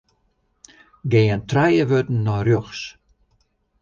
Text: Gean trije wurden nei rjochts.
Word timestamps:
Gean 1.11 1.41
trije 1.49 1.83
wurden 1.89 2.19
nei 2.25 2.41
rjochts. 2.45 2.81